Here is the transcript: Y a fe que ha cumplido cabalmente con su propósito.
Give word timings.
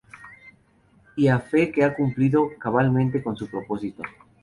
Y 1.15 1.27
a 1.27 1.37
fe 1.39 1.71
que 1.71 1.83
ha 1.83 1.93
cumplido 1.93 2.49
cabalmente 2.57 3.21
con 3.21 3.37
su 3.37 3.45
propósito. 3.47 4.01